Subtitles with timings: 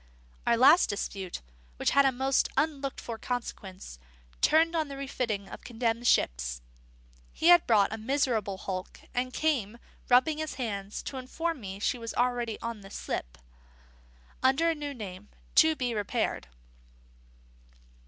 [0.47, 1.43] Our last dispute,
[1.77, 3.99] which had a most unlooked for consequence,
[4.41, 6.59] turned on the refitting of condemned ships.
[7.31, 9.77] He had bought a miserable hulk, and came,
[10.09, 13.37] rubbing his hands, to inform me she was already on the slip,
[14.41, 16.47] under a new name, to be repaired.